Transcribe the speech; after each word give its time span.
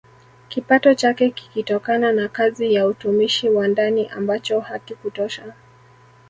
Kipato 0.49 0.93
chake 0.93 1.29
kikitokana 1.29 2.11
na 2.11 2.29
kazi 2.29 2.73
ya 2.73 2.87
utumishi 2.87 3.49
wa 3.49 3.67
ndani 3.67 4.07
ambacho 4.07 4.59
hakikutosha 4.59 5.53